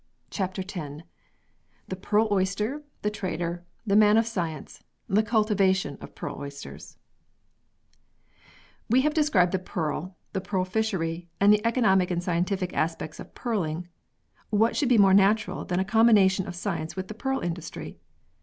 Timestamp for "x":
0.63-1.03